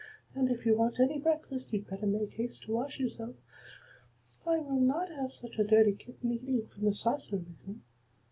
[0.33, 3.35] And if you want any breakfast you'd better make haste to wash yourself.
[4.47, 7.81] I will not have such a dirty kitten eating from the saucer with me."